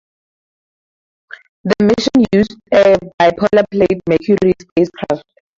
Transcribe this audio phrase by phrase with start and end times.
[1.63, 2.97] The mission used a
[3.33, 5.27] boilerplate Mercury spacecraft.